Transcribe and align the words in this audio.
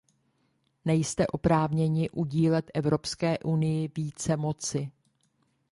Nejste 0.85 1.27
oprávněni 1.27 2.09
udílet 2.09 2.71
Evropské 2.73 3.39
unii 3.39 3.91
více 3.95 4.37
moci. 4.37 4.91